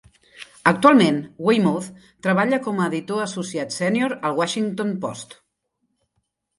Actualment, 0.69 1.19
Weymouth 1.49 1.91
treballa 2.29 2.61
com 2.69 2.81
a 2.81 2.89
editor 2.93 3.23
associat 3.29 3.79
sènior 3.79 4.19
al 4.27 4.43
Washington 4.43 4.99
Post. 5.07 5.41